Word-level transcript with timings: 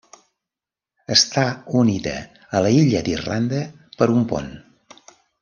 Està 1.15 1.43
unida 1.81 2.15
a 2.57 2.63
l'illa 2.69 3.03
d'Irlanda 3.09 3.61
per 4.01 4.09
un 4.17 4.27
pont. 4.33 4.51